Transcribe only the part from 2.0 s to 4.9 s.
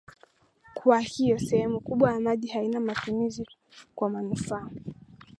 ya maji haina matumizi kwa manufaa